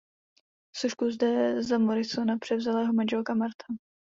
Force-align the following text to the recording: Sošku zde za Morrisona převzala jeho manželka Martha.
Sošku 0.75 1.09
zde 1.11 1.63
za 1.63 1.77
Morrisona 1.77 2.37
převzala 2.37 2.79
jeho 2.81 2.93
manželka 2.93 3.33
Martha. 3.33 3.73